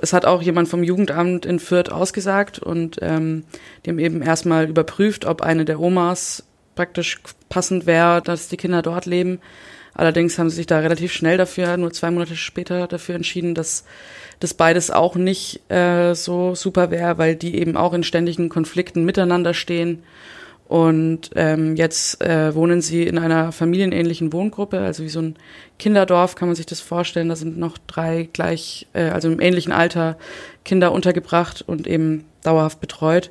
[0.00, 3.44] Es hat auch jemand vom Jugendamt in Fürth ausgesagt und ähm,
[3.84, 9.06] die eben erstmal überprüft, ob eine der Omas praktisch passend wäre, dass die Kinder dort
[9.06, 9.40] leben.
[9.94, 13.84] Allerdings haben sie sich da relativ schnell dafür, nur zwei Monate später dafür entschieden, dass
[14.40, 19.04] das beides auch nicht äh, so super wäre, weil die eben auch in ständigen Konflikten
[19.04, 20.02] miteinander stehen.
[20.66, 25.36] Und ähm, jetzt äh, wohnen sie in einer familienähnlichen Wohngruppe, also wie so ein
[25.78, 27.28] Kinderdorf kann man sich das vorstellen.
[27.28, 30.16] Da sind noch drei gleich, äh, also im ähnlichen Alter
[30.64, 33.30] Kinder untergebracht und eben dauerhaft betreut.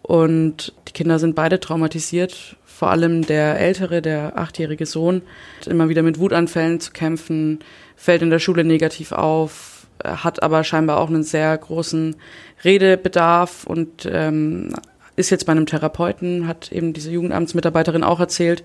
[0.00, 5.22] Und die Kinder sind beide traumatisiert vor allem der ältere, der achtjährige Sohn,
[5.66, 7.58] immer wieder mit Wutanfällen zu kämpfen,
[7.96, 12.14] fällt in der Schule negativ auf, hat aber scheinbar auch einen sehr großen
[12.62, 14.72] Redebedarf und ähm,
[15.16, 18.62] ist jetzt bei einem Therapeuten, hat eben diese Jugendamtsmitarbeiterin auch erzählt,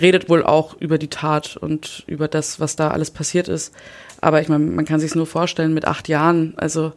[0.00, 3.74] redet wohl auch über die Tat und über das, was da alles passiert ist.
[4.22, 6.94] Aber ich meine, man kann sich nur vorstellen mit acht Jahren, also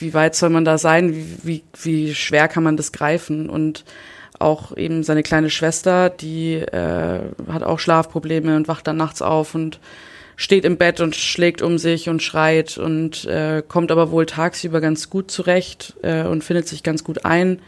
[0.00, 3.48] wie weit soll man da sein, wie, wie, wie schwer kann man das greifen?
[3.48, 3.84] Und
[4.38, 9.54] auch eben seine kleine Schwester, die äh, hat auch Schlafprobleme und wacht dann nachts auf
[9.54, 9.80] und
[10.36, 14.80] steht im Bett und schlägt um sich und schreit und äh, kommt aber wohl tagsüber
[14.80, 17.60] ganz gut zurecht äh, und findet sich ganz gut ein,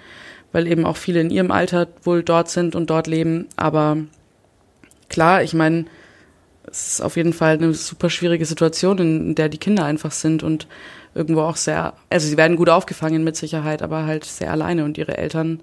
[0.53, 3.47] weil eben auch viele in ihrem Alter wohl dort sind und dort leben.
[3.57, 3.99] Aber
[5.09, 5.85] klar, ich meine,
[6.69, 10.43] es ist auf jeden Fall eine super schwierige Situation, in der die Kinder einfach sind
[10.43, 10.67] und
[11.15, 14.99] irgendwo auch sehr, also sie werden gut aufgefangen mit Sicherheit, aber halt sehr alleine und
[14.99, 15.61] ihre Eltern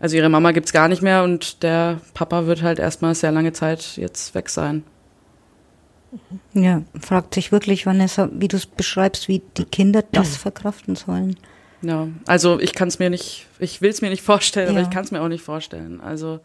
[0.00, 3.52] also ihre Mama gibt's gar nicht mehr und der Papa wird halt erstmal sehr lange
[3.52, 4.84] Zeit jetzt weg sein.
[6.52, 11.36] Ja, fragt sich wirklich, Vanessa, wie du es beschreibst, wie die Kinder das verkraften sollen.
[11.82, 14.72] Ja, also ich kann es mir nicht, ich will es mir nicht vorstellen, ja.
[14.72, 16.00] aber ich kann es mir auch nicht vorstellen.
[16.00, 16.40] Also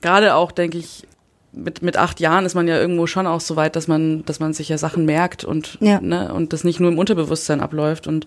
[0.00, 1.04] gerade auch, denke ich,
[1.52, 4.38] mit, mit acht Jahren ist man ja irgendwo schon auch so weit, dass man, dass
[4.38, 6.00] man sich ja Sachen merkt und, Ja.
[6.00, 8.06] ne, und das nicht nur im Unterbewusstsein abläuft.
[8.06, 8.26] Und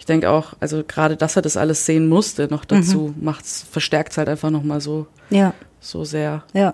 [0.00, 4.16] ich denke auch, also gerade, dass er das alles sehen musste, noch dazu macht's, verstärkt's
[4.16, 6.42] halt einfach nochmal so, Ja, so sehr.
[6.54, 6.72] ja.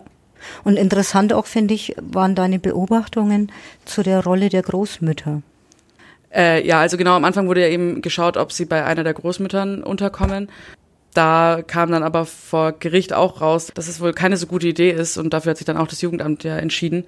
[0.63, 3.51] Und interessant auch, finde ich, waren deine Beobachtungen
[3.85, 5.43] zu der Rolle der Großmütter.
[6.33, 9.15] Äh, ja, also genau, am Anfang wurde ja eben geschaut, ob sie bei einer der
[9.15, 10.49] Großmüttern unterkommen.
[11.17, 14.91] Da kam dann aber vor Gericht auch raus, dass es wohl keine so gute Idee
[14.91, 17.05] ist und dafür hat sich dann auch das Jugendamt ja entschieden.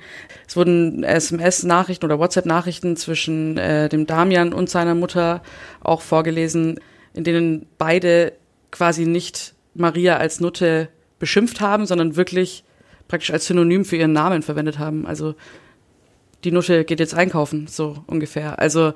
[0.46, 5.42] Es wurden SMS-Nachrichten oder WhatsApp-Nachrichten zwischen äh, dem Damian und seiner Mutter
[5.82, 6.80] auch vorgelesen,
[7.12, 8.32] in denen beide
[8.70, 12.64] quasi nicht Maria als Nutte beschimpft haben, sondern wirklich
[13.08, 15.06] praktisch als Synonym für ihren Namen verwendet haben.
[15.06, 15.34] Also
[16.44, 18.58] die Nutte geht jetzt einkaufen, so ungefähr.
[18.58, 18.94] Also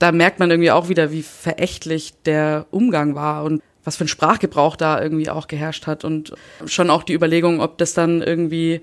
[0.00, 4.08] da merkt man irgendwie auch wieder, wie verächtlich der Umgang war und was für ein
[4.08, 6.34] Sprachgebrauch da irgendwie auch geherrscht hat und
[6.66, 8.80] schon auch die Überlegung, ob das dann irgendwie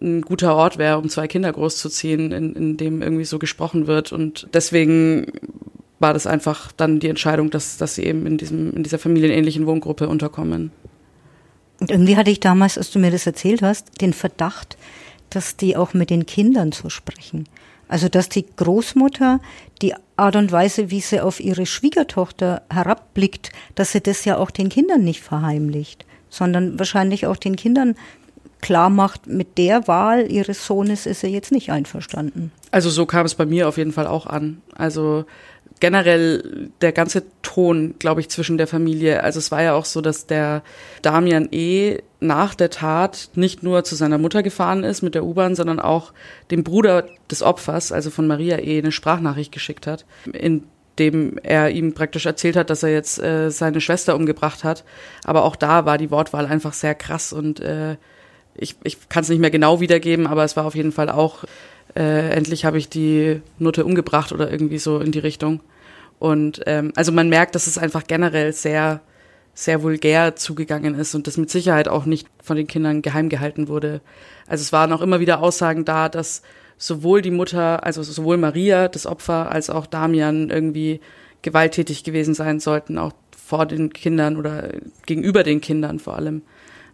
[0.00, 4.12] ein guter Ort wäre, um zwei Kinder großzuziehen, in, in dem irgendwie so gesprochen wird.
[4.12, 5.26] Und deswegen
[5.98, 9.66] war das einfach dann die Entscheidung, dass, dass sie eben in diesem, in dieser familienähnlichen
[9.66, 10.72] Wohngruppe unterkommen.
[11.80, 14.76] Und irgendwie hatte ich damals, als du mir das erzählt hast, den Verdacht,
[15.30, 17.44] dass die auch mit den Kindern so sprechen.
[17.90, 19.40] Also dass die Großmutter
[19.82, 24.52] die Art und Weise, wie sie auf ihre Schwiegertochter herabblickt, dass sie das ja auch
[24.52, 27.96] den Kindern nicht verheimlicht, sondern wahrscheinlich auch den Kindern
[28.60, 32.52] klar macht, mit der Wahl ihres Sohnes ist er jetzt nicht einverstanden.
[32.70, 34.62] Also so kam es bei mir auf jeden Fall auch an.
[34.76, 35.24] Also
[35.80, 39.22] generell der ganze Ton, glaube ich, zwischen der Familie.
[39.24, 40.62] Also es war ja auch so, dass der
[41.02, 41.98] Damian E.
[42.20, 46.12] nach der Tat nicht nur zu seiner Mutter gefahren ist mit der U-Bahn, sondern auch
[46.50, 50.64] dem Bruder des Opfers, also von Maria E., eine Sprachnachricht geschickt hat, in
[50.98, 54.84] dem er ihm praktisch erzählt hat, dass er jetzt äh, seine Schwester umgebracht hat.
[55.24, 57.96] Aber auch da war die Wortwahl einfach sehr krass und äh,
[58.54, 61.44] ich, ich kann es nicht mehr genau wiedergeben, aber es war auf jeden Fall auch,
[61.96, 65.60] äh, endlich habe ich die Nutte umgebracht oder irgendwie so in die Richtung.
[66.18, 69.00] Und ähm, also man merkt, dass es einfach generell sehr,
[69.54, 73.68] sehr vulgär zugegangen ist und das mit Sicherheit auch nicht von den Kindern geheim gehalten
[73.68, 74.00] wurde.
[74.46, 76.42] Also es waren auch immer wieder Aussagen da, dass
[76.76, 81.00] sowohl die Mutter, also sowohl Maria, das Opfer, als auch Damian irgendwie
[81.42, 84.70] gewalttätig gewesen sein sollten, auch vor den Kindern oder
[85.06, 86.42] gegenüber den Kindern vor allem.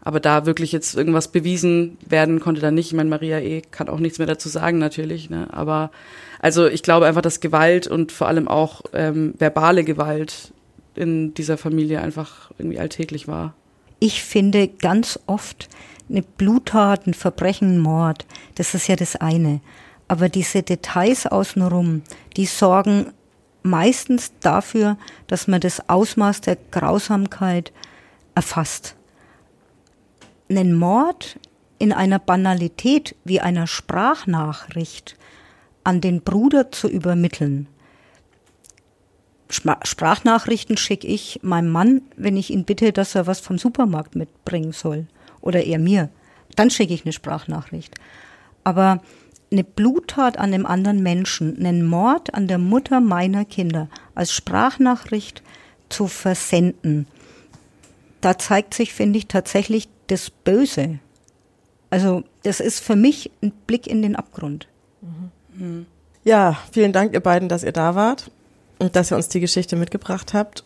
[0.06, 2.86] Aber da wirklich jetzt irgendwas bewiesen werden konnte da nicht.
[2.86, 3.60] Ich meine, Maria E.
[3.60, 5.30] kann auch nichts mehr dazu sagen natürlich.
[5.30, 5.48] Ne?
[5.52, 5.90] Aber
[6.38, 10.52] also ich glaube einfach, dass Gewalt und vor allem auch ähm, verbale Gewalt
[10.94, 13.54] in dieser Familie einfach irgendwie alltäglich war.
[13.98, 15.68] Ich finde ganz oft
[16.08, 19.60] eine Bluttat, ein Verbrechen, ein Mord, das ist ja das eine.
[20.06, 22.02] Aber diese Details außenrum,
[22.36, 23.12] die sorgen
[23.64, 27.72] meistens dafür, dass man das Ausmaß der Grausamkeit
[28.36, 28.95] erfasst.
[30.48, 31.38] Einen Mord
[31.78, 35.16] in einer Banalität wie einer Sprachnachricht
[35.84, 37.68] an den Bruder zu übermitteln.
[39.48, 44.72] Sprachnachrichten schicke ich meinem Mann, wenn ich ihn bitte, dass er was vom Supermarkt mitbringen
[44.72, 45.06] soll.
[45.40, 46.08] Oder er mir.
[46.56, 47.94] Dann schicke ich eine Sprachnachricht.
[48.64, 49.00] Aber
[49.52, 55.42] eine Bluttat an einem anderen Menschen, einen Mord an der Mutter meiner Kinder als Sprachnachricht
[55.88, 57.06] zu versenden,
[58.20, 60.98] da zeigt sich, finde ich, tatsächlich das Böse.
[61.90, 64.68] Also das ist für mich ein Blick in den Abgrund.
[66.24, 68.30] Ja, vielen Dank, ihr beiden, dass ihr da wart
[68.78, 70.64] und dass ihr uns die Geschichte mitgebracht habt.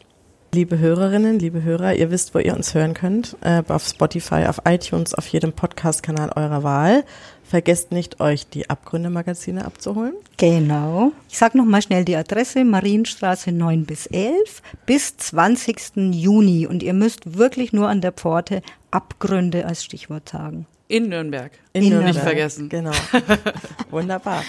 [0.52, 3.36] Liebe Hörerinnen, liebe Hörer, ihr wisst, wo ihr uns hören könnt.
[3.40, 7.04] Äh, auf Spotify, auf iTunes, auf jedem Podcast-Kanal eurer Wahl.
[7.44, 10.14] Vergesst nicht, euch die Abgründe-Magazine abzuholen.
[10.38, 11.12] Genau.
[11.28, 16.14] Ich sage nochmal schnell die Adresse, Marienstraße 9 bis 11 bis 20.
[16.14, 16.66] Juni.
[16.66, 20.66] Und ihr müsst wirklich nur an der Pforte Abgründe als Stichwort sagen.
[20.88, 21.52] In Nürnberg.
[21.72, 22.14] In In Nürnberg.
[22.14, 22.68] Nicht vergessen.
[22.68, 22.92] Genau.
[23.90, 24.42] Wunderbar.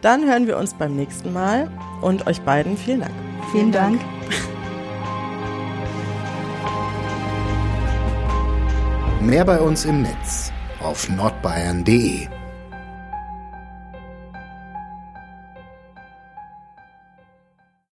[0.00, 1.70] Dann hören wir uns beim nächsten Mal
[2.02, 3.14] und euch beiden vielen Dank.
[3.52, 4.00] Vielen Dank.
[9.20, 12.37] Mehr bei uns im Netz auf nordbayern.de.